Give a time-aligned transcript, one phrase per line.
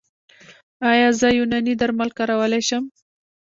[0.91, 2.83] ایا زه یوناني درمل کارولی شم؟